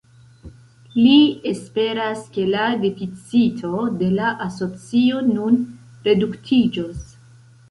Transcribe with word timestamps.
Li 0.93 1.17
esperas 1.49 2.23
ke 2.37 2.45
la 2.55 2.63
deficito 2.85 3.83
de 4.01 4.09
la 4.17 4.33
asocio 4.47 5.21
nun 5.29 5.61
reduktiĝos. 6.11 7.07